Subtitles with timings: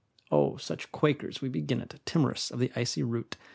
[0.31, 3.37] Oh, such quakers we begin it, Timorous of the icy route!